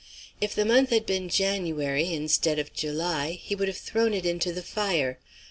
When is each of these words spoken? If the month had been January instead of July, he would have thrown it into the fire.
If 0.41 0.55
the 0.55 0.65
month 0.65 0.89
had 0.89 1.05
been 1.05 1.29
January 1.29 2.11
instead 2.11 2.57
of 2.57 2.73
July, 2.73 3.33
he 3.39 3.53
would 3.53 3.67
have 3.67 3.77
thrown 3.77 4.15
it 4.15 4.25
into 4.25 4.51
the 4.51 4.63
fire. 4.63 5.19